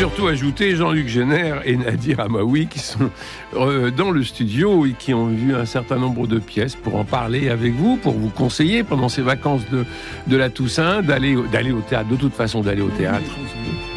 [0.00, 3.10] Surtout ajouter Jean-Luc Génère et Nadir Amaoui qui sont
[3.54, 7.04] euh, dans le studio et qui ont vu un certain nombre de pièces pour en
[7.04, 9.84] parler avec vous, pour vous conseiller pendant ces vacances de,
[10.26, 13.30] de la Toussaint d'aller au théâtre, de toute façon d'aller au théâtre.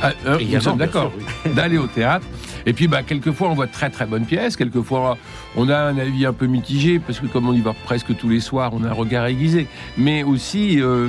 [0.05, 1.13] Ah, euh, nous sommes d'accord,
[1.55, 2.25] d'aller au théâtre.
[2.66, 4.57] Et puis, bah, quelquefois, on voit de très très bonnes pièces.
[4.57, 5.17] Quelquefois,
[5.55, 8.27] on a un avis un peu mitigé parce que comme on y va presque tous
[8.27, 9.66] les soirs, on a un regard aiguisé.
[9.97, 11.08] Mais aussi, euh,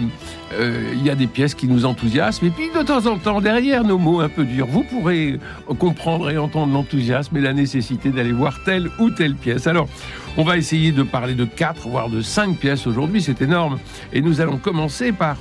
[0.53, 2.47] euh, il y a des pièces qui nous enthousiasment.
[2.47, 5.41] Et puis, de temps en temps, derrière nos mots un peu durs, vous pourrez
[5.81, 9.67] comprendre et entendre l'enthousiasme et la nécessité d'aller voir telle ou telle pièce.
[9.67, 9.89] Alors,
[10.37, 13.21] on va essayer de parler de quatre, voire de cinq pièces aujourd'hui.
[13.21, 13.79] C'est énorme.
[14.13, 15.39] Et nous allons commencer par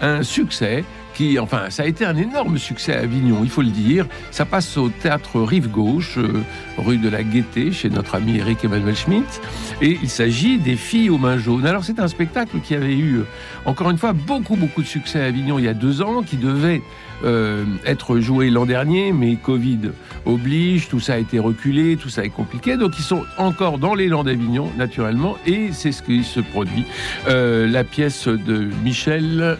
[0.00, 3.70] un succès qui, enfin, ça a été un énorme succès à Avignon, il faut le
[3.70, 4.06] dire.
[4.30, 6.42] Ça passe au théâtre Rive Gauche, euh,
[6.76, 9.40] rue de la Gaîté, chez notre ami Eric Emmanuel Schmitt.
[9.80, 11.66] Et il s'agit des Filles aux mains jaunes.
[11.66, 13.26] Alors, c'est un spectacle qui avait eu, euh,
[13.64, 16.36] encore une fois, beaucoup, beaucoup de succès à Avignon il y a deux ans, qui
[16.36, 16.82] devait
[17.24, 19.92] euh, être joué l'an dernier, mais Covid
[20.26, 22.76] oblige, tout ça a été reculé, tout ça est compliqué.
[22.76, 26.84] Donc, ils sont encore dans l'élan d'Avignon, naturellement, et c'est ce qui se produit.
[27.26, 29.58] La pièce de Michel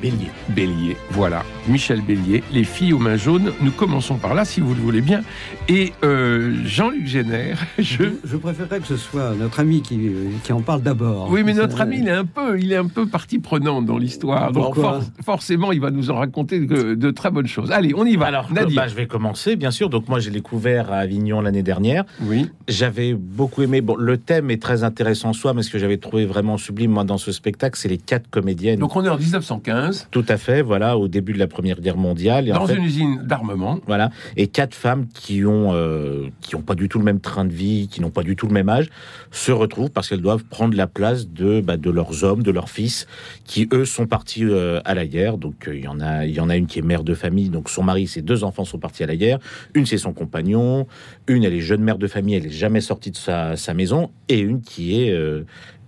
[0.00, 0.30] Bélier.
[0.50, 1.44] Bélier, voilà.
[1.68, 3.52] Michel Bélier, Les filles aux mains jaunes.
[3.60, 5.22] Nous commençons par là, si vous le voulez bien.
[5.68, 8.04] Et euh, Jean-Luc Génère, je...
[8.24, 8.36] je...
[8.36, 10.10] préférerais que ce soit notre ami qui,
[10.44, 11.28] qui en parle d'abord.
[11.30, 13.98] Oui, mais notre ami, il est un peu, il est un peu partie prenante dans
[13.98, 14.52] l'histoire.
[14.52, 17.70] Donc for forcément, il va nous en raconter de, de, très bonnes choses.
[17.70, 18.26] Allez, on y va.
[18.26, 19.90] Alors, bah, je vais commencer, bien sûr.
[19.90, 22.04] Donc moi, j'ai découvert à Avignon l'année dernière.
[22.22, 22.50] Oui.
[22.68, 23.80] J'avais beaucoup aimé.
[23.80, 26.92] Bon, le thème est très intéressant en soi, mais ce que j'avais trouvé vraiment sublime,
[26.92, 28.78] moi, dans ce spectacle, c'est les quatre comédiennes.
[28.78, 29.87] Donc on est en 1915.
[30.10, 32.48] Tout à fait, voilà, au début de la Première Guerre mondiale.
[32.48, 33.78] Et Dans une usine d'armement.
[33.86, 37.44] Voilà, et quatre femmes qui ont euh, qui ont pas du tout le même train
[37.44, 38.88] de vie, qui n'ont pas du tout le même âge,
[39.30, 42.70] se retrouvent parce qu'elles doivent prendre la place de bah, de leurs hommes, de leurs
[42.70, 43.06] fils,
[43.44, 45.38] qui eux sont partis euh, à la guerre.
[45.38, 47.14] Donc euh, il y en a il y en a une qui est mère de
[47.14, 49.38] famille, donc son mari, ses deux enfants sont partis à la guerre.
[49.74, 50.86] Une c'est son compagnon,
[51.26, 54.10] une elle est jeune mère de famille, elle est jamais sortie de sa, sa maison,
[54.28, 55.14] et une qui est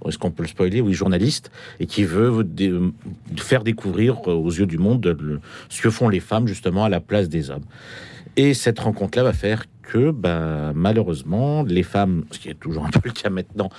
[0.06, 2.46] est-ce qu'on peut le spoiler Oui, journaliste, et qui veut
[3.36, 7.28] faire découvrir aux yeux du monde ce que font les femmes justement à la place
[7.28, 7.64] des hommes.
[8.36, 12.90] Et cette rencontre-là va faire que, bah, malheureusement, les femmes, ce qui est toujours un
[12.90, 13.70] peu le cas maintenant,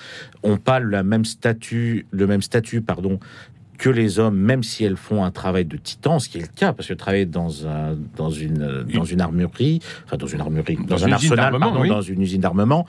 [0.43, 3.19] ont pas le même statut, le même statut, pardon,
[3.77, 6.47] que les hommes, même si elles font un travail de titan, ce qui est le
[6.47, 10.77] cas, parce que travailler dans un, dans une, dans une armurerie, enfin dans une armurerie,
[10.85, 12.85] dans, un arsenal, pardon, dans une usine d'armement,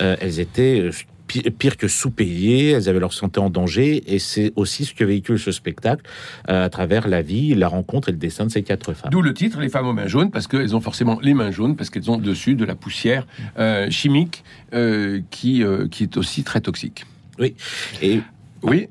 [0.00, 0.90] euh, elles étaient
[1.26, 5.38] pire que sous-payées, elles avaient leur santé en danger, et c'est aussi ce que véhicule
[5.38, 6.02] ce spectacle
[6.48, 9.10] euh, à travers la vie, la rencontre et le dessin de ces quatre femmes.
[9.10, 11.76] D'où le titre, les femmes aux mains jaunes, parce qu'elles ont forcément les mains jaunes,
[11.76, 13.26] parce qu'elles ont dessus de la poussière
[13.58, 17.04] euh, chimique euh, qui, qui est aussi très toxique.
[17.38, 17.54] Oui,
[18.00, 18.20] et
[18.62, 18.88] oui.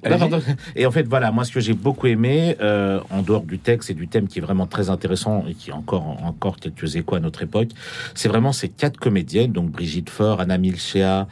[0.76, 3.90] Et en fait, voilà, moi, ce que j'ai beaucoup aimé, euh, en dehors du texte
[3.90, 7.16] et du thème qui est vraiment très intéressant et qui a encore, encore quelques échos
[7.16, 7.70] à notre époque,
[8.14, 11.28] c'est vraiment ces quatre comédiennes, donc Brigitte Faure, Anna Milchea,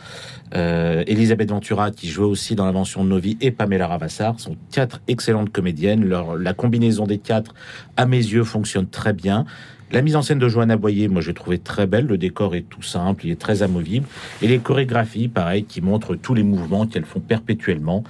[0.55, 4.55] euh, Elisabeth Ventura, qui joue aussi dans l'invention de nos vies, et Pamela Ravassar, sont
[4.71, 6.05] quatre excellentes comédiennes.
[6.05, 7.53] Leur, la combinaison des quatre,
[7.97, 9.45] à mes yeux, fonctionne très bien.
[9.93, 12.07] La mise en scène de Joanna Boyer, moi j'ai trouvé très belle.
[12.07, 14.07] Le décor est tout simple, il est très amovible.
[14.41, 18.03] Et les chorégraphies, pareil, qui montrent tous les mouvements qu'elles font perpétuellement.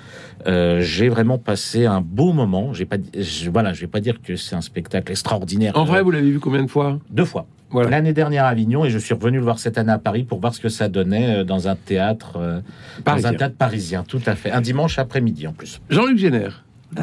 [0.48, 2.72] Euh, j'ai vraiment passé un beau moment.
[2.72, 5.78] J'ai pas, je, voilà, je vais pas dire que c'est un spectacle extraordinaire.
[5.78, 7.00] En vrai, vous l'avez vu combien de fois?
[7.10, 7.48] Deux fois.
[7.70, 7.90] Voilà.
[7.90, 10.40] L'année dernière à Avignon et je suis revenu le voir cette année à Paris pour
[10.40, 12.62] voir ce que ça donnait euh, dans un théâtre, euh,
[13.04, 14.52] dans un théâtre parisien, tout à fait.
[14.52, 15.82] Un dimanche après-midi en plus.
[15.90, 16.64] Jean-Luc Génère.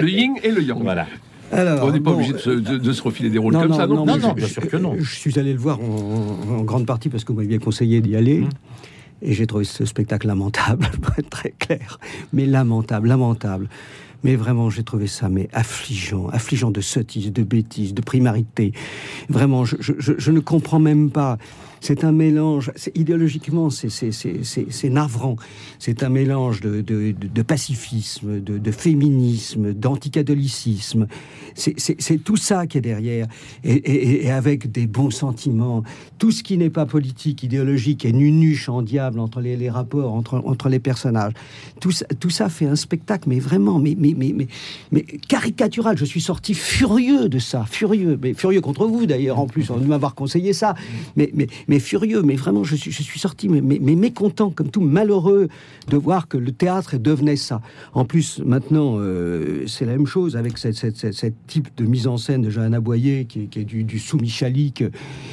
[0.00, 0.80] le yin et le yang.
[0.80, 1.06] Voilà.
[1.54, 4.32] Alors, on n'est pas obligé de se, refiler des rôles comme ça, non Non, non,
[4.32, 4.96] bien sûr que non.
[4.98, 8.40] Je suis allé le voir en, grande partie parce que vous m'aviez conseillé d'y aller.
[8.40, 8.48] Mmh.
[9.22, 11.98] Et j'ai trouvé ce spectacle lamentable, pour être très clair.
[12.32, 13.68] Mais lamentable, lamentable.
[14.22, 18.72] Mais vraiment, j'ai trouvé ça mais affligeant, affligeant de sottise, de bêtises, de primarité.
[19.28, 21.38] Vraiment, je, je ne comprends même pas
[21.84, 25.36] c'est un mélange, idéologiquement, c'est navrant.
[25.78, 31.06] C'est un mélange de, de, pacifisme, de, de féminisme, d'anticatholicisme.
[31.54, 33.26] C'est tout ça qui est derrière.
[33.64, 35.82] Et, et, avec des bons sentiments.
[36.16, 40.40] Tout ce qui n'est pas politique, idéologique, est nunuche en diable entre les, rapports entre,
[40.46, 41.34] entre les personnages.
[41.80, 44.46] Tout ça, tout ça fait un spectacle, mais vraiment, mais, mais, mais, mais,
[44.90, 45.98] mais caricatural.
[45.98, 48.18] Je suis sorti furieux de ça, furieux.
[48.22, 50.74] Mais furieux contre vous, d'ailleurs, en plus, de m'avoir conseillé ça.
[51.14, 53.60] Mais, mais mais furieux, mais vraiment, je suis, sorti, mais,
[53.96, 55.48] mécontent, comme tout malheureux,
[55.88, 57.62] de voir que le théâtre devenait ça.
[57.94, 60.94] En plus, maintenant, euh, c'est la même chose avec cette,
[61.48, 64.84] type de mise en scène de Johanna Boyer, qui, est- du, du sous-michalique.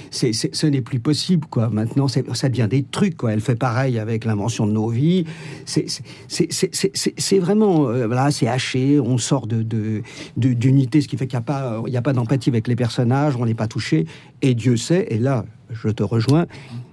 [0.09, 1.69] Ce n'est plus possible, quoi.
[1.69, 3.33] Maintenant, ça devient des trucs, quoi.
[3.33, 5.25] Elle fait pareil avec l'invention de nos vies.
[5.65, 8.99] C'est, vraiment, euh, voilà, c'est haché.
[8.99, 10.01] On sort de, de,
[10.37, 13.35] de- d'unité, ce qui fait qu'il n'y a pas, a pas d'empathie avec les personnages,
[13.35, 14.07] on n'est pas touché.
[14.41, 16.45] Et Dieu sait, et là, je te rejoins,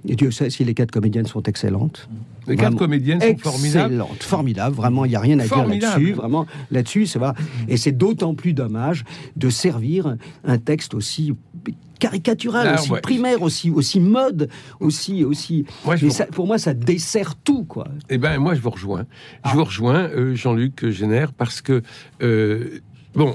[0.07, 2.09] et Dieu sait si les quatre comédiennes sont excellentes.
[2.47, 3.93] Les quatre comédiennes sont formidables.
[3.95, 7.35] Excellentes, formidables, vraiment, il n'y a rien à dire là-dessus, vraiment, là-dessus, c'est voilà.
[7.69, 9.05] Et c'est d'autant plus dommage
[9.37, 11.35] de servir un texte aussi
[11.99, 13.01] caricatural, Ah, aussi ouais.
[13.01, 14.49] primaire, aussi, aussi mode,
[14.81, 15.65] aussi, aussi.
[15.85, 17.89] Moi, je Mais vous- ça- pour moi, ça dessert tout, quoi.
[18.09, 19.05] Eh ben, moi, je vous rejoins.
[19.43, 19.51] Ah.
[19.51, 21.83] Je vous rejoins, euh, Jean-Luc Génère, parce que,
[22.23, 22.79] euh,
[23.15, 23.35] bon,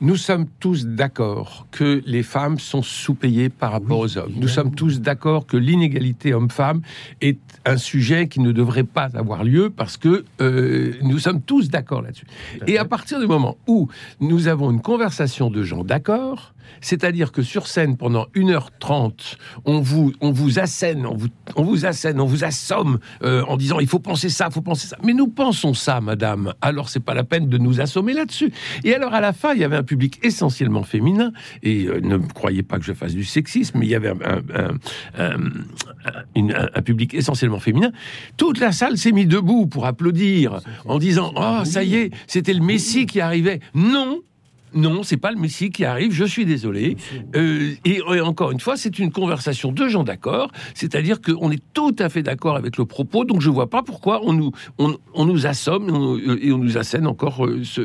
[0.00, 4.32] nous sommes tous d'accord que les femmes sont sous-payées par rapport aux hommes.
[4.36, 6.80] Nous sommes tous d'accord que l'inégalité homme-femme
[7.20, 11.68] est un sujet qui ne devrait pas avoir lieu parce que euh, nous sommes tous
[11.68, 12.26] d'accord là-dessus.
[12.66, 13.88] Et à partir du moment où
[14.20, 20.12] nous avons une conversation de gens d'accord, c'est-à-dire que sur scène, pendant 1h30, on vous,
[20.20, 23.88] on vous assène, on vous, on vous assène, on vous assomme euh, en disant il
[23.88, 24.96] faut penser ça, il faut penser ça.
[25.02, 26.54] Mais nous pensons ça, madame.
[26.60, 28.52] Alors c'est pas la peine de nous assommer là-dessus.
[28.84, 31.32] Et alors à la fin, il y avait un public essentiellement féminin.
[31.64, 34.18] Et euh, ne croyez pas que je fasse du sexisme, mais il y avait un,
[34.24, 34.68] un-
[35.18, 35.38] un- un-
[36.36, 37.90] une- un- un public essentiellement féminin.
[38.36, 42.54] Toute la salle s'est mise debout pour applaudir en disant oh ça y est, c'était
[42.54, 43.58] le Messie qui arrivait.
[43.74, 44.20] Non.
[44.74, 46.96] Non, c'est pas le Messie qui arrive, je suis désolé.
[47.36, 51.62] Euh, et, et encore une fois, c'est une conversation de gens d'accord, c'est-à-dire qu'on est
[51.74, 54.96] tout à fait d'accord avec le propos, donc je vois pas pourquoi on nous, on,
[55.14, 57.82] on nous assomme et on, et on nous assène encore euh, ce,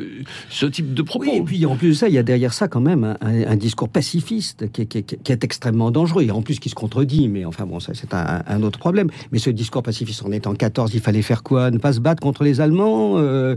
[0.50, 1.26] ce type de propos.
[1.26, 3.56] Oui, et puis en plus de ça, il y a derrière ça quand même un,
[3.56, 6.76] discours pacifiste qui est, qui est- qui est extrêmement dangereux et en plus qui se
[6.76, 7.30] contredit.
[7.30, 9.10] Mais enfin bon, ça c'est un, un autre problème.
[9.32, 11.72] Mais ce discours pacifiste, en 14, il fallait faire quoi?
[11.72, 13.56] Ne pas se battre contre les Allemands euh,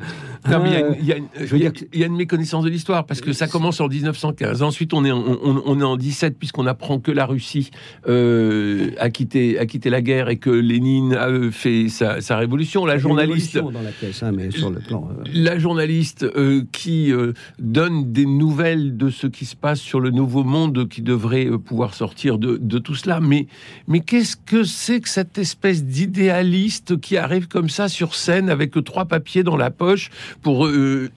[0.48, 1.70] Non, mais il y a une- il y, a une- je veux il y a-
[1.70, 4.62] dire que- il y a une méconnaissance de l'histoire parce que ça commence en 1915.
[4.62, 7.70] Ensuite, on est en, on, on est en 17 puisqu'on apprend que la Russie
[8.08, 12.36] euh, a quitté a quitté la guerre et que Lénine a euh, fait sa, sa
[12.36, 12.84] révolution.
[12.86, 15.08] La journaliste dans la pièce, hein, mais sur le plan.
[15.10, 17.12] euh, la journaliste euh, qui
[17.58, 21.94] donne des nouvelles de ce qui se passe sur le nouveau monde qui devrait pouvoir
[21.94, 23.20] sortir de, de tout cela.
[23.20, 23.46] Mais,
[23.86, 28.72] mais qu'est-ce que c'est que cette espèce d'idéaliste qui arrive comme ça sur scène avec
[28.84, 30.10] trois papiers dans la poche
[30.42, 30.68] pour...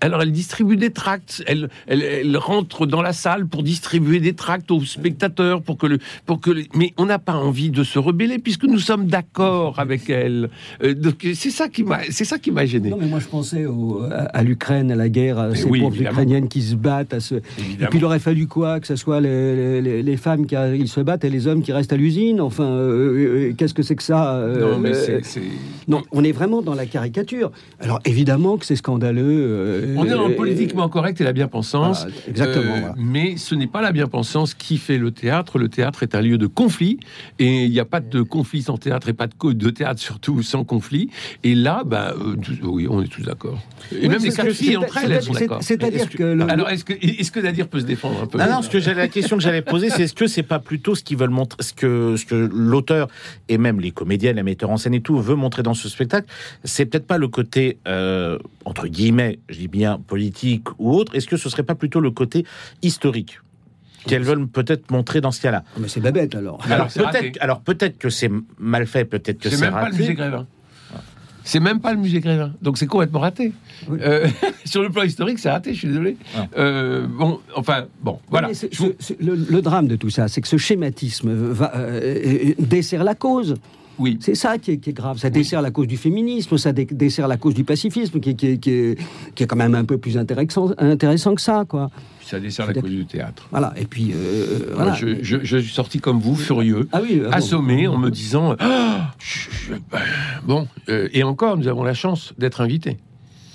[0.01, 4.33] alors elle distribue des tracts, elle, elle, elle rentre dans la salle pour distribuer des
[4.33, 5.97] tracts aux spectateurs, pour que le...
[6.25, 10.09] Pour que Mais on n'a pas envie de se rebeller puisque nous sommes d'accord avec
[10.09, 10.49] elle.
[10.83, 12.89] Euh, donc c'est ça qui m'a c'est ça qui m'a gêné.
[12.89, 15.79] Non, mais moi je pensais au- à, à l'Ukraine, à la guerre, à ces oui,
[15.81, 16.11] pauvres évidemment.
[16.21, 17.13] Ukrainiennes qui se battent.
[17.13, 17.35] À ce...
[17.35, 17.41] Et
[17.89, 21.01] puis il aurait fallu quoi Que ce soit les, les- les femmes qui ils se
[21.01, 24.03] battent et les hommes qui restent à l'usine Enfin, euh, euh, qu'est-ce que c'est que
[24.03, 25.41] ça Non, mais c'est- c'est.
[25.87, 27.51] Non, on est vraiment dans la caricature.
[27.79, 29.95] Alors évidemment que c'est scandaleux.
[29.97, 31.33] On est dans le politiquement correct et la
[31.81, 32.01] bien-pensance.
[32.03, 32.93] Voilà, exactement, voilà.
[32.97, 35.57] Mais ce n'est pas la bien-pensance qui fait le théâtre.
[35.57, 36.99] Le théâtre est un lieu de conflit.
[37.39, 40.41] Et il n'y a pas de conflit sans théâtre et pas de, de théâtre surtout
[40.43, 41.09] sans conflit.
[41.43, 43.59] Et là, bah, euh, oui, on est tous d'accord.
[43.91, 45.59] Et Oui, même les quatre entre elles, elles sont c'est- d'accord.
[45.61, 48.37] C'est-à-dire que, le- Alors, est-ce que, est-ce que Nadir peut se défendre un peu?
[48.37, 50.95] Non, non, ce que la question que j'allais poser, c'est est-ce que c'est pas plutôt
[50.95, 53.07] ce qu'ils veulent montrer, ce que, ce que l'auteur
[53.49, 56.27] et même les comédiens, les metteurs en scène et tout veut montrer dans ce spectacle,
[56.63, 61.15] c'est peut-être pas le côté euh, entre guillemets, je dis bien politique ou autre.
[61.15, 62.45] Est-ce que ce serait pas plutôt le côté
[62.81, 63.39] historique
[64.07, 66.59] qu'elles veulent peut-être montrer dans ce cas-là Ah, mais c'est Babette alors.
[66.69, 67.19] Alors, raté.
[67.19, 70.03] peut-être, alors peut-être que c'est mal fait, peut-être que C'est c'est même pas le musée
[70.05, 70.15] raté.
[70.15, 70.47] Grévin.
[71.43, 72.53] C'est même pas le musée Grévin.
[72.61, 73.51] Donc c'est complètement raté.
[73.89, 73.99] Oui.
[74.01, 74.27] Euh,
[74.65, 76.17] sur le plan historique, c'est raté, je suis désolé.
[76.57, 78.47] Euh, bon, enfin, bon, voilà.
[78.49, 80.57] Mais c'est- Je vous- ce- ce- le, le drame de tout ça, c'est que ce
[80.57, 83.55] schématisme va, euh, euh, dessert la cause.
[84.01, 84.17] Oui.
[84.19, 85.17] C'est ça qui est, qui est grave.
[85.19, 88.47] Ça dessert la cause du féminisme, ça dessert la cause du pacifisme, qui, est- qui
[88.47, 88.97] est- qui est,
[89.35, 91.89] qui est quand même un peu plus intéressant, intéressant que ça, quoi.
[92.23, 93.47] Ça dessert la cause du théâtre.
[93.51, 93.73] Voilà.
[93.77, 94.93] Et puis, euh, voilà.
[94.93, 97.29] je, je- je suis sorti comme vous, furieux, Ah oui, bon.
[97.31, 99.99] assommé, en me disant Ah, je- ben,
[100.45, 100.67] bon.
[100.89, 102.97] euh, et encore, nous avons la chance d'être invités.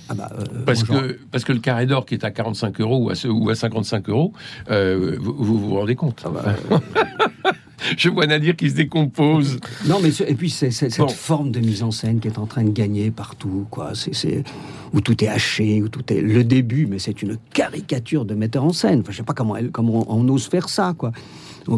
[0.09, 1.03] Ah bah, euh, Parce bonjour.
[1.03, 3.51] que, parce que le carré d'or qui est à 45 euros ou à, ce- ou
[3.51, 4.33] à 55 euros,
[4.71, 7.51] euh, vous, vous vous rendez compte Ah bah, euh,
[7.97, 9.59] Je vois Nadir qui se décompose.
[9.87, 11.09] Non, mais ce- et puis c'est c'est cette Bon.
[11.09, 13.93] forme de mise en scène qui est en train de gagner partout, quoi.
[13.95, 14.45] C'est c'est-
[14.95, 18.65] où tout est haché, où tout est le début, mais c'est une caricature de metteur
[18.65, 19.01] en scène.
[19.01, 21.13] Enfin, je sais pas comment elle, comment on, on ose faire ça, quoi.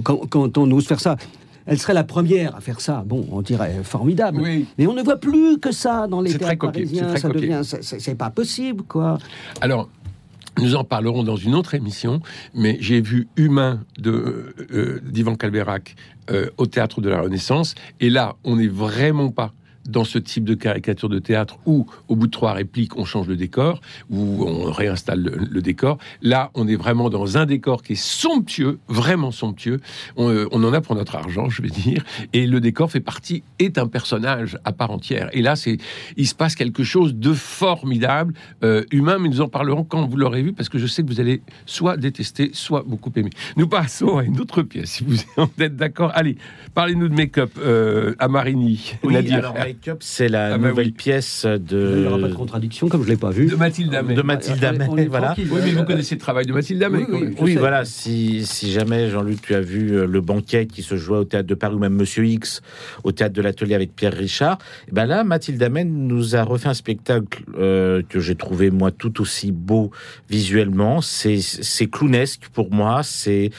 [0.05, 1.17] Quand, quand on ose faire ça.
[1.71, 3.05] Elle serait la première à faire ça.
[3.07, 4.41] Bon, on dirait formidable.
[4.43, 4.65] Oui.
[4.79, 7.07] Mais on ne voit plus que ça dans les C'est très théâtres c'est parisiens.
[7.09, 9.19] très Ça devient, c'est- c'est c'est pas possible, quoi.
[9.61, 9.91] Alors,
[10.61, 12.21] Nous en parlerons dans une autre émission,
[12.55, 15.95] mais j'ai vu Humain de euh, d'Ivan Calberac
[16.31, 19.53] euh, au théâtre de la Renaissance, et là, on n'est vraiment pas
[19.89, 23.27] dans ce type de caricature de théâtre où, au bout de trois répliques, on change
[23.27, 23.81] le décor,
[24.11, 25.99] où on réinstalle le, décor.
[26.23, 29.81] Là, on est vraiment dans un décor qui est somptueux, vraiment somptueux.
[30.17, 32.05] On, euh, on, en a pour notre argent, je vais dire.
[32.33, 35.29] Et le décor fait partie, est un personnage à part entière.
[35.33, 35.79] Et là, c'est,
[36.17, 40.17] il se passe quelque chose de formidable, euh, humain, mais nous en parlerons quand vous
[40.17, 43.31] l'aurez vu, parce que je sais que vous allez soit détester, soit beaucoup aimer.
[43.57, 45.17] Nous passons à une autre pièce, si vous
[45.59, 46.13] êtes d'accord.
[46.15, 46.37] Allez,
[46.75, 48.95] parlez-nous de make-up euh, à Marigny.
[49.03, 49.55] Oui, alors,
[50.01, 51.93] c'est la ah bah nouvelle pièce de.
[51.97, 53.47] Il n'y aura pas de contradiction, comme je ne l'ai pas vu.
[53.47, 54.15] De Mathilde Amet.
[54.15, 55.35] De Mathilde Amet, voilà.
[55.51, 57.07] Oui, mais vous connaissez le travail de Mathilde Amet.
[57.41, 57.85] Oui, voilà.
[57.85, 61.49] Si, si jamais, Jean-Luc, tu as vu euh, Le Banquet qui se jouait au théâtre
[61.49, 62.61] de Paris, ou même Monsieur X
[63.05, 66.43] au théâtre de l'Atelier avec Pierre Richard, et eh ben là, Mathilde Amet nous a
[66.43, 69.91] refait un spectacle euh, que j'ai trouvé, moi, tout aussi beau
[70.29, 71.01] visuellement.
[71.01, 73.03] C'est clownesque pour moi.
[73.03, 73.51] C'est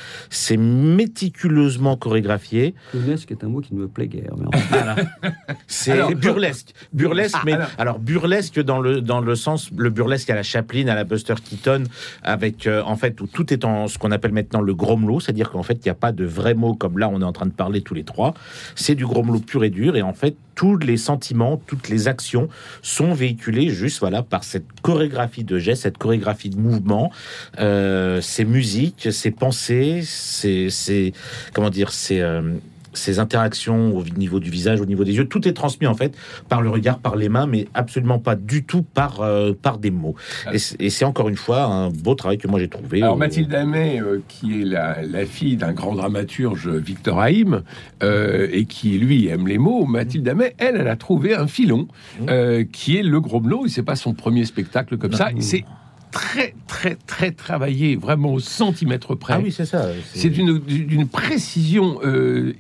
[0.58, 2.76] méticuleusement chorégraphié.
[2.92, 4.34] Clownesque est un mot qui ne me plaît guère.
[5.68, 6.74] C'est burlesque.
[6.94, 8.00] Burlesque, ah, mais alors.
[8.00, 11.84] burlesque dans le dans le sens le burlesque à la Chaplin, à la Buster Keaton,
[12.24, 15.52] avec euh, en fait où tout est en ce qu'on appelle maintenant le grommelot, c'est-à-dire
[15.52, 17.46] qu'en fait il n'y a pas de vrais mots comme là on est en train
[17.46, 18.34] de parler tous les trois.
[18.76, 22.50] C'est du grommelot pur et dur et en fait tous les sentiments, toutes les actions
[22.82, 27.12] sont véhiculés juste voilà par cette chorégraphie de gestes, cette chorégraphie de mouvement,
[27.60, 31.14] euh, ces musiques, ces pensées, ces,
[31.54, 32.22] comment dire, c'est
[32.94, 36.16] ces interactions au niveau du visage, au niveau des yeux, tout est transmis en fait
[36.48, 39.92] par le regard, par les mains, mais absolument pas du tout par, euh, par des
[39.92, 40.16] mots.
[40.52, 43.02] Et c'est encore une fois un beau travail que moi j'ai trouvé.
[43.02, 47.62] Alors Mathilde Amet, euh, qui est la, fille d'un grand dramaturge, Victor Haïm,
[48.04, 51.88] euh, et qui lui aime les mots, Mathilde Amet, elle, elle a trouvé un filon
[52.20, 52.66] mmh.
[52.72, 53.40] qui est le gros.
[53.66, 55.30] Et c'est pas son premier spectacle comme ça.
[55.40, 55.64] C'est
[56.12, 59.34] très, très, très travaillé, vraiment au centimètre près.
[59.36, 59.88] Ah oui, c'est ça.
[60.14, 62.54] C'est d'une précision euh,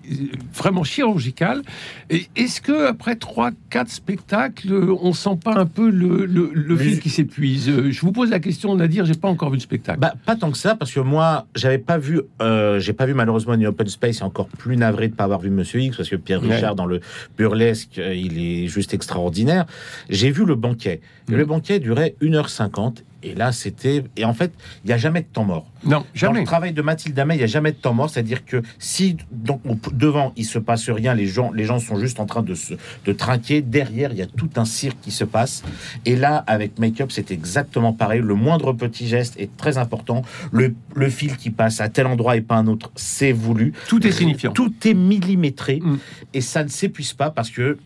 [0.53, 1.63] vraiment chirurgicale.
[2.09, 7.09] Est-ce que après trois, quatre spectacles, on sent pas un peu le, le, fil qui
[7.09, 7.89] s'épuise?
[7.89, 9.99] Je vous pose la question, on a dire, j'ai pas encore vu de spectacle.
[9.99, 13.13] Bah, pas tant que ça, parce que moi, j'avais pas vu, euh, j'ai pas vu
[13.13, 16.09] malheureusement ni Open Space, et encore plus navré de pas avoir vu Monsieur X, parce
[16.09, 16.99] que Pierre Richard dans le
[17.37, 19.65] burlesque, euh, il est juste extraordinaire.
[20.09, 21.01] J'ai vu le banquet.
[21.27, 21.47] Le mm.
[21.47, 24.03] banquet durait 1h50 et là, c'était.
[24.15, 25.67] Et en fait, il n'y a jamais de temps mort.
[25.83, 26.35] Non, jamais.
[26.35, 28.09] Dans le travail de Mathilde Amet, il n'y a jamais de temps mort.
[28.09, 29.61] C'est-à-dire que si donc,
[29.93, 32.75] devant, il se passe rien, les gens, les gens sont juste en train de se
[33.05, 33.61] de trinquer.
[33.61, 35.63] Derrière, il y a tout un cirque qui se passe.
[36.05, 38.21] Et là, avec Make-up, c'est exactement pareil.
[38.23, 40.21] Le moindre petit geste est très important.
[40.51, 43.73] Le, le fil qui passe à tel endroit et pas un autre, c'est voulu.
[43.87, 44.53] Tout est signifiant.
[44.53, 45.79] Tout est millimétré.
[45.81, 45.97] Mm.
[46.33, 47.77] Et ça ne s'épuise pas parce que.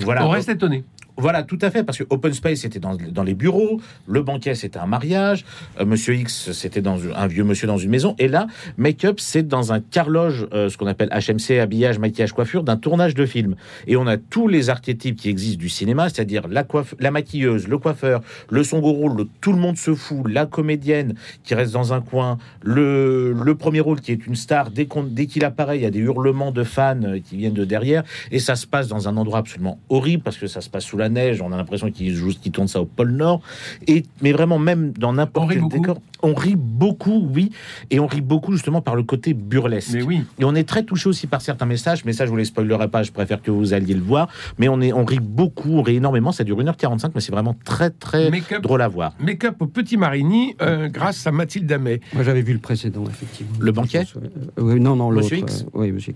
[0.00, 0.26] Voilà.
[0.26, 0.84] On reste étonné.
[1.18, 4.78] Voilà, tout à fait, parce que Open Space c'était dans, les bureaux, le banquet c'était
[4.78, 5.44] un mariage,
[5.80, 8.46] euh, Monsieur X c'était dans un vieux monsieur dans une maison, et là,
[8.76, 13.14] Make-up c'est dans un carloge, euh, ce qu'on appelle HMC, habillage, maquillage, coiffure, d'un tournage
[13.14, 13.56] de film.
[13.86, 17.66] Et on a tous les archétypes qui existent du cinéma, c'est-à-dire la, coiffe, la maquilleuse,
[17.66, 18.20] le coiffeur,
[18.50, 22.38] le son le, tout le monde se fout, la comédienne qui reste dans un coin,
[22.62, 24.86] le, le premier rôle qui est une star, dès
[25.26, 28.38] qu'il apparaît, il y a des hurlements de fans euh, qui viennent de derrière, et
[28.38, 31.05] ça se passe dans un endroit absolument horrible, parce que ça se passe sous la
[31.08, 33.40] neige, on a l'impression qu'ils jouent, qu'ils tournent ça au pôle Nord.
[33.86, 37.50] Et mais vraiment même dans n'importe quel décor, on rit beaucoup, oui,
[37.90, 39.90] et on rit beaucoup justement par le côté burlesque.
[39.92, 40.22] Mais oui.
[40.38, 42.04] Et on est très touché aussi par certains messages.
[42.04, 43.02] Mais ça, je vous les spoilerai pas.
[43.02, 44.28] Je préfère que vous alliez le voir.
[44.58, 46.32] Mais on est, on rit beaucoup, on rit énormément.
[46.32, 49.14] Ça dure 1h45, mais c'est vraiment très très drôle à voir.
[49.20, 52.00] Make-up au Petit Marigny, euh, grâce à Mathilde Damet.
[52.12, 53.56] Moi, j'avais vu le précédent, effectivement.
[53.60, 54.04] Le banquet?
[54.16, 55.32] Euh, oui, non, non, l'autre.
[55.32, 56.14] Euh, oui, monsieur.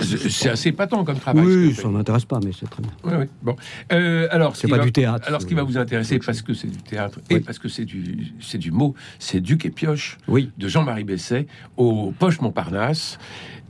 [0.00, 1.44] C'est assez patent comme travail.
[1.44, 2.92] Oui, ça m'intéresse pas, mais c'est très bien.
[3.04, 3.26] Oui, oui.
[3.42, 3.56] Bon.
[3.92, 5.26] Euh, alors, c'est pas du théâtre.
[5.28, 7.84] Alors, ce qui va vous intéresser, parce que c'est du théâtre et parce que c'est
[7.84, 10.50] du, c'est du mot, c'est Duc et Pioche oui.
[10.58, 13.18] de Jean-Marie Besset au Poche Montparnasse.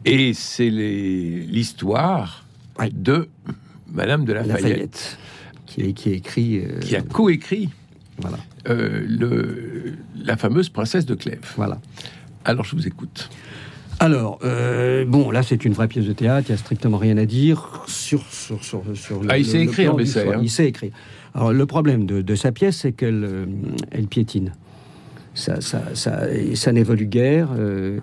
[0.05, 2.45] Et c'est l'histoire
[2.93, 3.29] de
[3.93, 4.63] Madame de Lafayette.
[4.63, 5.19] Lafayette
[5.67, 6.59] qui, qui écrit.
[6.59, 7.69] Euh, qui a coécrit.
[8.19, 8.39] Voilà.
[8.69, 11.53] Euh, le, la fameuse princesse de Clèves.
[11.57, 11.79] Voilà.
[12.45, 13.29] Alors, je vous écoute.
[14.03, 17.19] Alors, euh, bon, là, c'est une vraie pièce de théâtre, il n'y a strictement rien
[17.19, 20.41] à dire sur, sur, sur, sur ah, il sait écrire, mais hein.
[20.41, 20.91] Il sait écrire.
[21.35, 23.45] Alors, le problème de, de sa pièce, c'est qu'elle euh,
[23.91, 24.53] elle piétine.
[25.35, 26.23] Ça, ça, ça,
[26.55, 27.51] ça n'évolue guère.
[27.59, 28.01] Euh,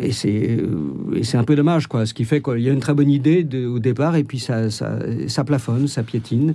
[0.00, 2.06] et c'est un peu dommage, quoi.
[2.06, 4.38] Ce qui fait qu'il y a une très bonne idée de, au départ, et puis
[4.38, 6.54] ça, ça, ça plafonne, ça piétine.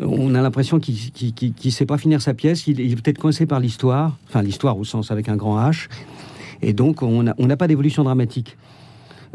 [0.00, 2.66] On a l'impression qu'il ne sait pas finir sa pièce.
[2.66, 5.88] Il, il est peut-être coincé par l'histoire, enfin l'histoire au sens avec un grand H.
[6.62, 8.56] Et donc, on n'a pas d'évolution dramatique.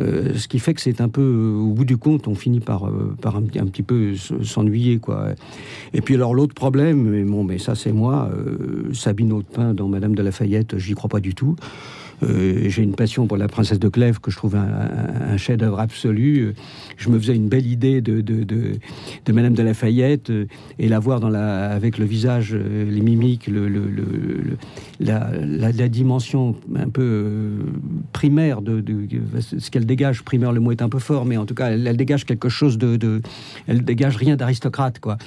[0.02, 2.92] Euh, ce qui fait que c'est un peu, au bout du compte, on finit par,
[3.22, 4.14] par un, petit peu
[4.44, 5.30] s'ennuyer, quoi.
[5.94, 8.30] Et puis alors l'autre problème, mais bon, mais ça c'est moi,
[8.92, 11.56] Sabine Autepin dans Madame de Lafayette, j'y crois pas du tout.
[12.24, 16.54] Euh, j'ai une passion pour la princesse de Clèves que je trouve un, chef-d'œuvre absolu.
[16.98, 20.46] Je me faisais une belle idée de, de, de, Madame de Lafayette euh,
[20.80, 23.50] et la voir avec le visage, euh, les mimiques,
[25.00, 27.52] la, dimension un peu
[28.12, 28.84] primaire de,
[29.40, 30.24] ce qu'elle dégage.
[30.24, 32.78] Primaire, le mot est un peu fort, mais en tout cas, elle, dégage quelque chose
[32.78, 33.22] de,
[33.68, 35.18] elle dégage rien d'aristocrate, quoi.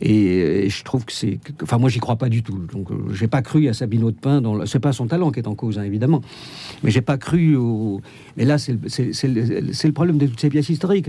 [0.00, 2.58] Et, je trouve que c'est, enfin, moi, j'y crois pas du tout.
[2.72, 4.42] Donc, j'ai pas cru à Sabine Hautepin.
[4.66, 6.22] C'est pas son talent qui est en cause, hein, évidemment.
[6.82, 8.00] Mais j'ai pas cru au.
[8.36, 11.08] Mais là, c'est le, problème de toutes ces pièces historiques.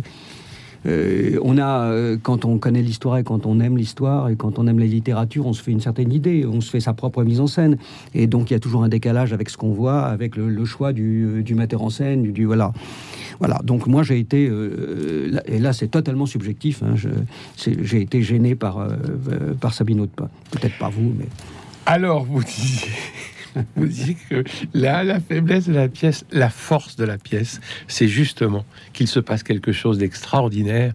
[0.85, 4.59] Euh, on a, euh, quand on connaît l'histoire et quand on aime l'histoire et quand
[4.59, 7.23] on aime la littérature, on se fait une certaine idée, on se fait sa propre
[7.23, 7.77] mise en scène.
[8.13, 10.91] Et donc il y a toujours un décalage avec ce qu'on voit, avec le, choix
[10.91, 12.73] du, euh, du, metteur en scène, du, voilà.
[13.39, 13.59] Voilà.
[13.63, 14.49] Donc moi j'ai été,
[15.45, 16.83] et là c'est totalement subjectif.
[16.83, 16.95] Hein,
[17.57, 18.87] j'ai été gêné par
[19.59, 21.27] par Sabine pas Peut-être pas vous, mais.
[21.85, 22.89] Alors vous disiez.
[23.75, 24.43] vous dites que
[24.73, 29.19] là, la faiblesse de la pièce, la force de la pièce, c'est justement qu'il se
[29.19, 30.93] passe quelque chose d'extraordinaire.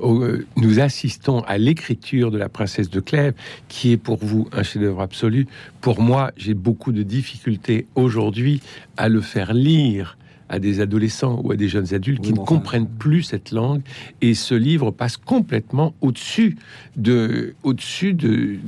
[0.00, 3.34] Euh, nous assistons à l'écriture de la princesse de Clèves,
[3.68, 5.46] qui est pour vous un chef-d'œuvre absolu.
[5.80, 8.60] Pour moi, j'ai beaucoup de difficultés aujourd'hui
[8.96, 10.16] à le faire lire
[10.48, 13.82] à des adolescents ou à des jeunes adultes qui ne comprennent plus cette langue.
[14.20, 16.56] Et ce livre passe complètement au-dessus
[16.96, 18.58] de au-dessus de,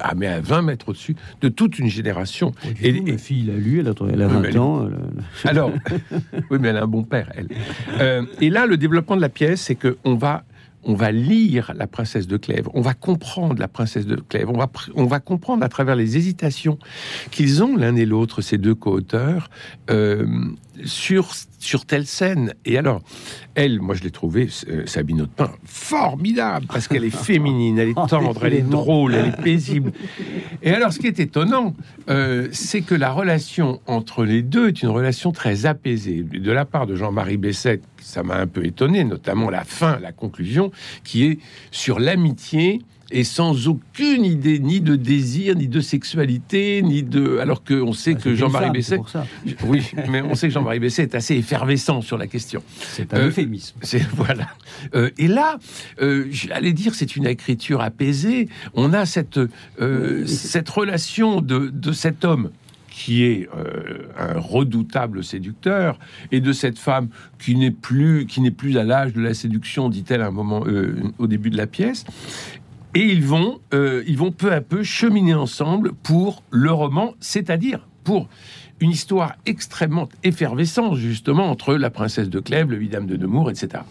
[0.00, 2.52] ah mais à 20 mètres au-dessus de toute une génération.
[2.82, 4.88] Et ma fille l'a lu elle a, elle a 20 ans
[5.44, 5.72] alors
[6.50, 7.48] oui mais elle a un bon père elle.
[8.00, 10.44] Euh, et là le développement de la pièce c'est que on va
[10.84, 14.56] on va lire la princesse de Clèves, on va comprendre la princesse de Clèves, on
[14.56, 16.78] va, on va comprendre à travers les hésitations
[17.30, 19.50] qu'ils ont l'un et l'autre, ces deux co-auteurs,
[19.90, 20.26] euh,
[20.84, 22.54] sur, sur telle scène.
[22.64, 23.02] Et alors,
[23.54, 27.94] elle, moi je l'ai trouvée, euh, Sabine Autepin, formidable, parce qu'elle est féminine, elle est
[27.96, 29.92] oh, tendre, elle est drôle, elle est paisible.
[30.62, 31.74] Et alors, ce qui est étonnant,
[32.08, 36.22] euh, c'est que la relation entre les deux est une relation très apaisée.
[36.22, 40.12] De la part de Jean-Marie Besset, ça m'a un peu étonné, notamment la fin, la
[40.12, 40.70] conclusion,
[41.04, 41.38] qui est
[41.70, 47.38] sur l'amitié et sans aucune idée ni de désir, ni de sexualité, ni de.
[47.38, 49.00] Alors qu'on sait ah, que Jean-Marie Besset.
[49.64, 52.62] Oui, mais on sait que Jean-Marie Besset est assez effervescent sur la question.
[52.80, 53.76] C'est un euh, euphémisme.
[54.14, 54.48] Voilà.
[54.94, 55.58] Euh, et là,
[56.00, 58.48] euh, j'allais dire, c'est une écriture apaisée.
[58.74, 59.40] On a cette,
[60.26, 62.50] cette relation de, de cet homme
[62.90, 63.48] qui est
[64.18, 65.98] un redoutable séducteur,
[66.32, 69.88] et de cette femme qui n'est plus, qui n'est plus à l'âge de la séduction,
[69.88, 70.64] dit-elle un moment
[71.18, 72.04] au début de la pièce,
[72.94, 77.86] et ils vont, euh, ils vont peu à peu cheminer ensemble pour le roman, c'est-à-dire
[78.04, 78.28] pour
[78.80, 83.82] une histoire extrêmement effervescente, justement, entre la princesse de Clèves, le vidame de Nemours, etc.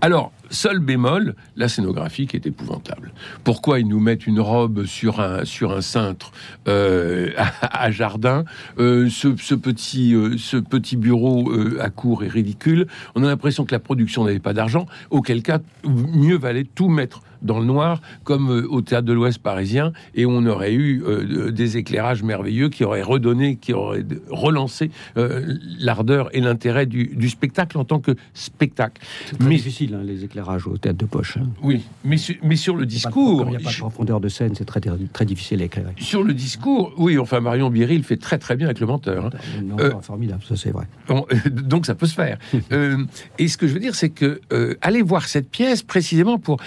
[0.00, 3.12] Alors, seul bémol, la scénographie qui est épouvantable.
[3.44, 6.32] Pourquoi ils nous mettent une robe sur un, sur un cintre
[6.68, 7.32] euh,
[7.62, 8.44] à, jardin
[8.78, 12.86] euh, ce, petit, ce petit bureau à court est ridicule.
[13.14, 17.22] On a l'impression que la production n'avait pas d'argent, auquel cas, mieux valait tout mettre
[17.42, 21.50] dans le noir, comme euh, au théâtre de l'Ouest parisien, et on aurait eu euh,
[21.50, 27.78] des éclairages merveilleux qui auraient redonné, qui auraient relancé euh, l'ardeur et l'intérêt du, spectacle
[27.78, 29.00] en tant que spectacle.
[29.26, 29.56] C'est mais...
[29.56, 31.36] difficile, hein, les éclairages au théâtre de poche.
[31.36, 31.48] Hein.
[31.62, 33.44] Oui, mais, mais sur le discours...
[33.46, 34.80] Il n'y a pas de profondeur de scène, c'est très,
[35.12, 35.92] très difficile à éclairer.
[35.98, 39.26] Sur le discours, oui, enfin, Marion Biril fait très très bien avec le menteur.
[39.26, 40.00] Hein.
[40.02, 40.86] formidable, ça c'est vrai.
[41.50, 42.38] donc ça peut se faire.
[43.38, 44.40] et ce que je veux dire, c'est que
[44.80, 46.58] allez voir cette pièce précisément pour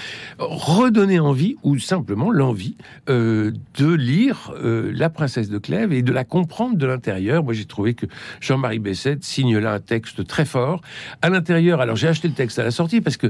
[0.63, 2.78] redonner envie, ou simplement l'envie,
[3.10, 7.43] euh, de lire euh, La princesse de Clèves et de la comprendre de l'intérieur.
[7.43, 8.06] Moi, j'ai trouvé que
[8.39, 10.82] Jean-Marie Besset signe là un texte très fort.
[11.21, 13.28] À l'intérieur, alors j'ai acheté le texte à la sortie parce que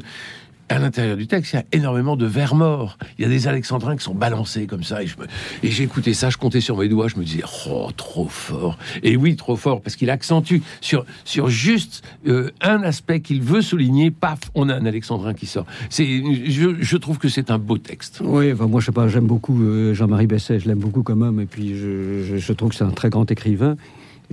[0.69, 2.97] à l'intérieur du texte, il y a énormément de vers morts.
[3.17, 5.03] Il y a des alexandrins qui sont balancés comme ça.
[5.03, 5.15] Et, je
[5.61, 8.77] et j'ai écouté ça, je comptais sur mes doigts, je me disais, oh, trop fort.
[9.03, 13.61] Et oui, trop fort, parce qu'il accentue sur, sur juste euh, un aspect qu'il veut
[13.61, 15.65] souligner, paf, on a un alexandrin qui sort.
[15.89, 18.21] C'est, je, je trouve que c'est un beau texte.
[18.23, 21.39] Oui, moi, je sais pas, j'aime beaucoup euh, Jean-Marie Besset, je l'aime beaucoup comme homme,
[21.39, 23.75] et puis je, je, trouve que c'est un très grand écrivain.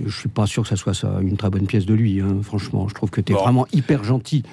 [0.03, 2.37] Je suis pas sûr que ça soit ça, une très bonne pièce de lui, hein,
[2.41, 2.87] franchement.
[2.87, 4.43] Je trouve que tu es vraiment hyper gentil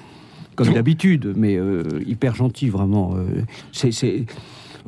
[0.63, 3.15] comme d'habitude, mais euh, hyper gentil, vraiment.
[3.15, 3.41] Euh,
[3.71, 4.25] c'est.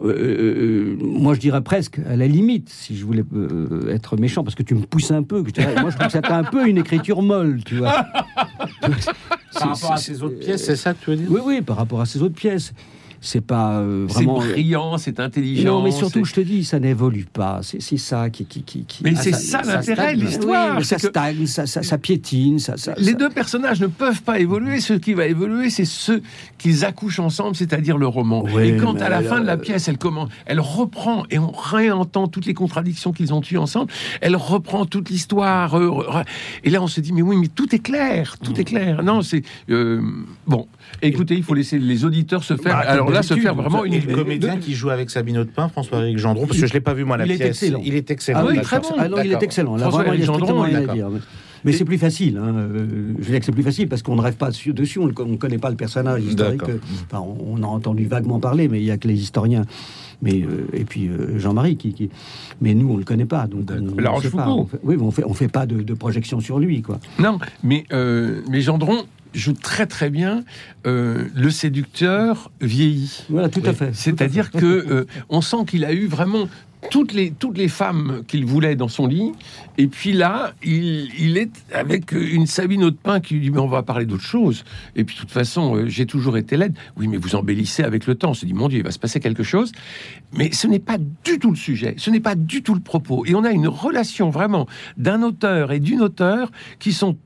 [0.03, 3.23] Euh, moi, je dirais presque à la limite, si je voulais
[3.89, 5.43] être méchant, parce que tu me pousses un peu.
[5.43, 8.05] Que moi, je trouve que c'est un peu une écriture molle, tu vois.
[9.53, 11.27] par rapport à ses autres pièces, c'est ça que tu veux dire?
[11.29, 12.73] Oui, oui, par rapport à ses autres pièces.
[13.23, 14.39] C'est pas euh, C'est vraiment.
[14.39, 15.77] brillant, c'est intelligent.
[15.77, 17.60] Non, mais surtout, je te dis, ça n'évolue pas.
[17.62, 20.84] C'est c'est ça qui, qui, qui, qui- Mais ah, c'est ça l'intérêt de l'histoire, Oui,
[20.84, 22.77] ça que- stagne, ça, ça, ça piétine, ça.
[22.77, 24.79] ça- Les deux personnages ne peuvent pas évoluer.
[24.81, 26.21] Ce qui va évoluer, c'est ceux
[26.57, 28.43] qu'ils accouchent ensemble, c'est-à-dire le roman.
[28.43, 31.23] Oui, et quand à la alors, fin de la euh, pièce, elle commence, elle reprend
[31.29, 33.91] et on réentend toutes les contradictions qu'ils ont eues ensemble.
[34.21, 35.75] Elle reprend toute l'histoire.
[35.75, 36.25] euh, re-
[36.63, 39.03] et là, on se dit mais oui, mais tout est clair, tout est clair.
[39.03, 40.01] Non, c'est euh,
[40.47, 40.67] bon.
[41.01, 42.73] Écoutez, il faut laisser les auditeurs se faire.
[42.73, 46.17] Bah, alors là, se faire vraiment une le comédien qui joue avec Sabine Audepin, François-Éric
[46.17, 47.49] Gendron, parce que je l'ai pas vu moi la Il est pièce.
[47.63, 47.82] excellent.
[47.84, 48.39] Il est excellent.
[48.43, 48.88] Ah oui, très bon.
[48.97, 49.75] Ah non, il est excellent.
[49.75, 51.10] Là, François il Gendron, dire.
[51.63, 52.38] Mais c'est plus facile.
[52.38, 52.54] Hein.
[53.19, 55.08] Je veux dire que c'est plus facile parce qu'on ne rêve pas dessus, dessus, on
[55.08, 56.62] ne connaît pas le personnage historique.
[57.12, 59.65] Enfin, on, a entendu vaguement parler, mais il n'y a que les historiens.
[60.23, 62.10] Mais, euh, et puis euh, Jean-Marie, qui, qui-
[62.62, 63.47] mais nous, on ne le connaît pas.
[63.47, 64.45] Donc on, La on sait pas.
[64.45, 64.60] Rochefoucauld.
[64.60, 66.84] On fait- oui, on fait, on fait pas de, de projection sur lui.
[66.84, 66.99] Quoi.
[67.19, 70.44] Non, mais, euh, mais Gendron joue très très bien
[70.86, 73.24] euh, le séducteur vieilli.
[73.30, 73.91] Voilà, tout à fait.
[73.94, 76.48] C'est-à-dire que euh, on sent qu'il a eu vraiment
[76.89, 79.32] toutes les, toutes les femmes qu'il voulait dans son lit.
[79.78, 83.67] Et puis là, il, il est avec une Sabine Audepin qui lui dit Mais on
[83.67, 84.63] va parler d'autre chose.
[84.96, 86.76] Et puis, de toute façon, euh, j'ai toujours été laide.
[86.98, 88.32] Oui, mais vous embellissez avec le temps.
[88.32, 89.72] On se dit Mon Dieu, il va se passer quelque chose.
[90.34, 91.96] Mais ce n'est pas du tout le sujet.
[91.98, 93.26] Ce n'est pas du tout le propos.
[93.26, 94.67] Et on a une relation vraiment
[94.98, 97.17] d'un auteur et d'une auteure qui sont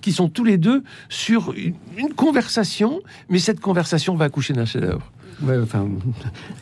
[0.00, 4.64] qui sont tous les deux sur une, une conversation, mais cette conversation va accoucher d'un
[4.64, 5.10] chef-d'œuvre.
[5.42, 5.88] Ouais, enfin,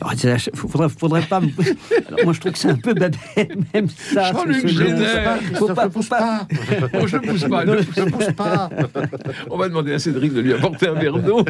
[0.23, 1.37] la- faudrait, faudrait pas.
[2.07, 3.17] Alors, moi, je trouve que c'est un peu babet,
[3.75, 4.31] même ça.
[4.31, 5.37] Jean-Luc Génère.
[5.55, 6.47] Faut pas, faut pas.
[6.99, 7.63] Oh, je ne pousse pas.
[7.65, 8.69] je Je pousse pas.
[9.51, 11.43] On va demander à Cédric de lui apporter un verre d'eau.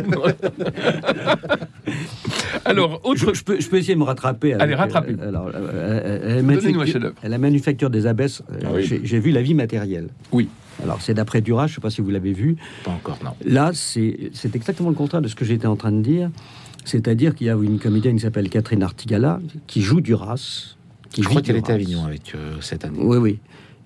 [2.66, 3.20] Alors, autre.
[3.30, 4.54] Je, je peux, je peux essayer de me rattraper.
[4.54, 5.16] avec, Allez, rattrapez.
[5.20, 7.16] euh, alors, euh, manufacture- chef-d'œuvre.
[7.24, 9.02] La manufacture des abbesses, euh, Ah oui.
[9.04, 10.10] j'ai vu la vie matérielle.
[10.32, 10.50] Oui.
[10.84, 12.58] Alors, c'est d'après Duras, je ne sais pas si vous l'avez vu.
[12.84, 13.32] Pas encore, non.
[13.46, 16.30] Là, c'est c'est exactement le contraire de ce que j'étais en train de dire.
[16.86, 20.76] C'est-à-dire qu'il y a une comédienne qui s'appelle Catherine Artigala, qui joue Duras.
[21.12, 21.76] Qui Je crois qu'elle était à.
[21.76, 22.98] Avignon avec euh, cette année.
[23.02, 23.40] Oui, oui.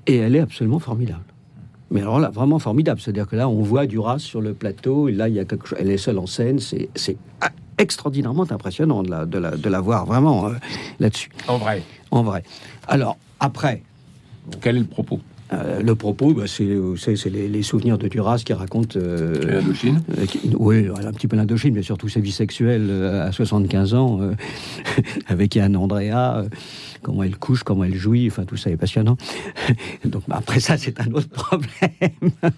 [0.07, 1.23] Et elle est absolument formidable.
[1.91, 3.01] Mais alors là, vraiment formidable.
[3.01, 5.67] C'est-à-dire que là, on voit Duras sur le plateau, et là, il y a quelque
[5.67, 5.77] chose.
[5.81, 6.59] Elle est seule en scène.
[6.59, 7.17] C'est c'est
[7.77, 10.53] extraordinairement impressionnant de la, de la, de la voir vraiment euh,
[10.99, 11.83] là-dessus, En vrai.
[12.09, 12.43] en vrai.
[12.87, 13.83] Alors, après,
[14.61, 15.19] Quel est le propos?
[15.53, 16.95] Euh, le propos, bah, c'est euh,
[17.31, 18.97] les, les souvenirs de Duras qui racontent.
[18.99, 20.25] euh, L'Indochine euh,
[20.57, 24.19] oui, un petit peu l'Indochine, mais surtout sa vie sexuelle euh, à 75 ans,
[25.27, 26.43] avec Yann Andrea,
[27.01, 29.17] comment elle couche, comment elle jouit, enfin tout ça est passionnant.
[30.05, 32.31] Donc bah, après ça, c'est un autre problème.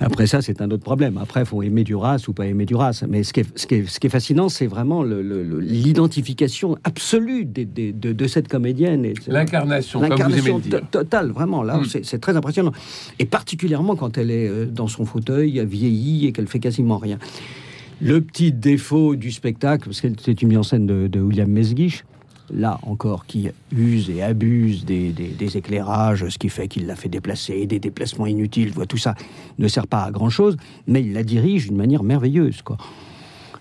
[0.00, 1.18] après ça, c'est un autre problème.
[1.18, 3.04] Après, il faut aimer Duras ou pas aimer Duras.
[3.08, 7.44] Mais ce qui est, ce qui est, ce qui est fascinant, c'est vraiment l'identification absolue
[7.44, 9.12] des- des- de, de cette comédienne.
[9.28, 10.80] L'incarnation, comme vous aimez L'incarnation le dire.
[10.80, 11.62] to- totale, vraiment.
[11.62, 11.84] Là, Mm.
[11.86, 12.72] c'est c'est très impressionnant.
[13.18, 17.18] Et particulièrement quand elle est euh, dans son fauteuil, vieillie et qu'elle fait quasiment rien.
[18.00, 21.48] Le petit défaut du spectacle, parce que c'est une mise en scène de, de William
[21.50, 22.04] Mesguich,
[22.52, 26.94] là encore, qui use et abuse des, des- des éclairages, ce qui fait qu'il la
[26.94, 29.14] fait déplacer, des déplacements inutiles, tout ça
[29.58, 32.76] ne sert pas à grand chose, mais il la dirige d'une manière merveilleuse, quoi.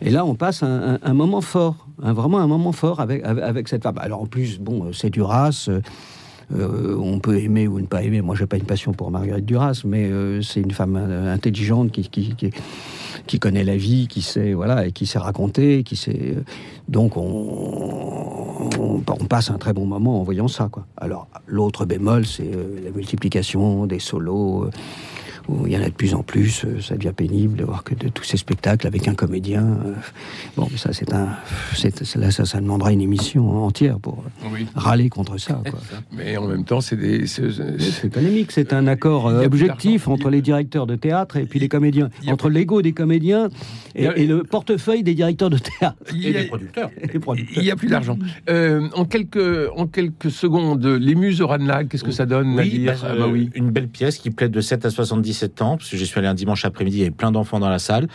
[0.01, 3.23] Et là, on passe un, un- un moment fort, un- vraiment un moment fort avec,
[3.23, 3.97] avec, avec cette femme.
[3.99, 5.69] Alors en plus, bon, euh, c'est Duras.
[6.53, 8.21] Euh, on peut aimer ou ne pas aimer.
[8.21, 11.91] Moi, j'ai pas une passion pour Marguerite Duras, mais euh, c'est une femme euh, intelligente
[11.91, 12.35] qui, qui,
[13.25, 16.35] qui, connaît la vie, qui sait voilà et qui sait raconter, qui sait.
[16.87, 20.85] donc on, on, on passe un très bon moment en voyant ça, quoi.
[20.97, 22.49] Alors l'autre bémol, c'est
[22.83, 24.69] la multiplication des solos.
[25.47, 27.83] Où il y en a de plus en plus, euh, ça devient pénible de voir
[27.83, 29.63] que de tous ces spectacles avec un comédien.
[29.85, 29.93] euh,
[30.57, 31.29] bon, ça c'est un,
[32.15, 34.65] là ça, ça demandera une émission entière pour euh, Oui.
[34.75, 35.61] râler contre ça.
[35.69, 35.79] Quoi.
[36.11, 37.27] Mais en même temps, c'est des.
[37.27, 38.09] c'est- c'est-
[38.49, 42.81] C'est un accord objectif entre les directeurs de théâtre et puis les comédiens, entre l'ego
[42.81, 43.49] des comédiens
[43.95, 46.89] et, le portefeuille des directeurs de théâtre Il a- les producteurs.
[47.01, 47.57] et des producteurs.
[47.57, 48.17] il n'y a plus d'argent.
[48.49, 52.55] Euh, en, quelques, en quelques secondes, les muses au Ranelagh, qu'est-ce que ça donne, Oui,
[52.55, 52.93] Nadir?
[52.93, 53.49] bah, Ah bah oui.
[53.55, 54.89] une belle pièce qui plaît de 7 à
[55.35, 57.59] 77 ans, parce que j'y suis allé un dimanche après-midi, il y avait plein d'enfants
[57.59, 58.07] dans la salle.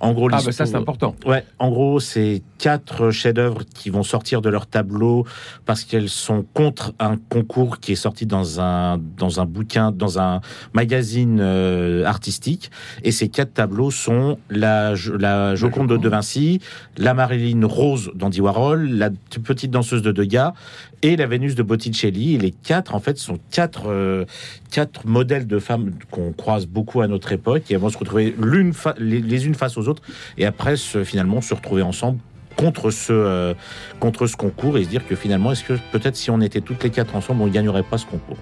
[0.00, 1.14] En gros, Ah bah ça, c'est important.
[1.26, 5.24] Ouais, en gros, c'est quatre chefs-d'œuvre qui vont sortir de leur tableau
[5.64, 10.18] parce qu'elles sont contre un concours qui est sorti dans un dans un bouquin, dans
[10.18, 10.40] un
[10.72, 12.70] magazine euh, artistique.
[13.04, 16.60] Et ces quatre tableaux sont la la Joconde de De Vinci,
[16.96, 19.10] la Marilyn Rose d'Andy Warhol, la
[19.44, 20.52] petite danseuse de Degas
[21.02, 22.34] et la Vénus de Botticelli.
[22.34, 24.24] Et les quatre, en fait, sont quatre euh,
[24.70, 28.34] quatre modèles de femmes qu'on croise beaucoup à notre époque et elles vont se retrouver
[28.40, 30.02] l'une les, les unes face aux autres
[30.36, 32.18] et après se- finalement se retrouver ensemble
[32.56, 33.54] contre ce euh,
[34.00, 36.82] contre ce concours et se dire que finalement est-ce que peut-être si on était toutes
[36.82, 38.38] les quatre ensemble on gagnerait pas ce concours?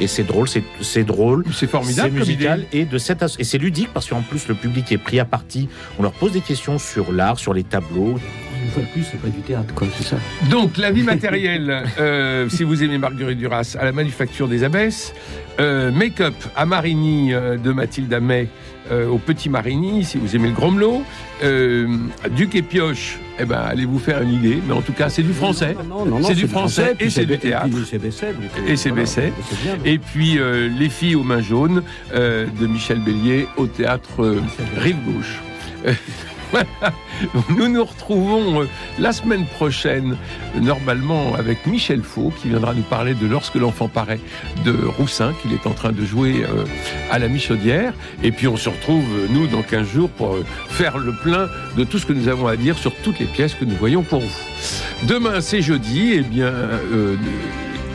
[0.00, 0.48] Et c'est drôle,
[0.80, 1.44] c'est drôle.
[1.52, 4.90] C'est formidable C'est musical et de cette et c'est ludique parce qu'en plus le public
[4.90, 5.68] est pris à partie.
[6.00, 8.18] On leur pose des questions sur l'art, sur les tableaux.
[8.64, 10.16] Une fois de plus, c'est pas du théâtre, quoi, c'est ça.
[10.50, 15.12] Donc, la vie matérielle, euh, si vous aimez Marguerite Duras, à la Manufacture des Abbesses.
[15.60, 18.48] Euh, Make-up à Marigny euh, de Mathilde Amet
[18.90, 21.02] euh, au Petit Marigny, si vous aimez le Gromelot.
[22.36, 24.58] Duc et Pioche, eh ben, allez vous faire une idée.
[24.66, 25.76] Mais en tout cas, c'est du français.
[25.88, 27.68] Non, non, non, C'est du français et c'est du théâtre.
[28.66, 29.32] Et c'est Besset.
[29.84, 30.38] Et puis,
[30.78, 31.82] Les filles aux mains jaunes
[32.14, 34.36] de Michel Bélier au théâtre
[34.76, 35.40] Rive Gauche.
[37.48, 40.16] Nous nous retrouvons euh, la semaine prochaine,
[40.60, 44.20] normalement avec Michel Faux, qui viendra nous parler de Lorsque l'enfant paraît
[44.64, 46.64] de Roussin, qu'il est en train de jouer euh,
[47.10, 47.92] à la Michaudière.
[48.22, 50.36] Et puis on se retrouve, euh, nous, dans 15 jours pour
[50.68, 53.54] faire le plein de tout ce que nous avons à dire sur toutes les pièces
[53.54, 54.44] que nous voyons pour vous.
[55.04, 57.16] Demain, c'est jeudi, et bien, euh,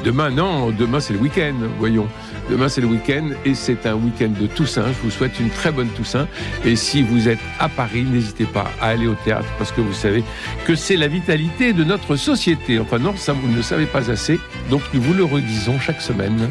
[0.04, 2.08] demain, non, demain, c'est le week-end, voyons.
[2.50, 4.88] Demain, c'est le week-end et c'est un week-end de Toussaint.
[4.88, 6.28] Je vous souhaite une très bonne Toussaint.
[6.66, 9.94] Et si vous êtes à Paris, n'hésitez pas à aller au théâtre parce que vous
[9.94, 10.24] savez
[10.66, 12.80] que c'est la vitalité de notre société.
[12.80, 14.40] Enfin, non, ça, vous ne le savez pas assez.
[14.70, 16.50] Donc, nous vous le redisons chaque semaine.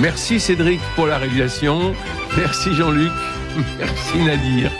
[0.00, 1.94] Merci Cédric pour la réalisation.
[2.36, 3.12] Merci Jean-Luc.
[3.78, 4.70] Merci Nadir.